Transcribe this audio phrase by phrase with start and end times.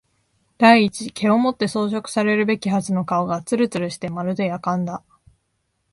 [0.57, 5.03] 第一毛をもって装飾されるべきはずの顔がつるつるしてまるで薬缶だ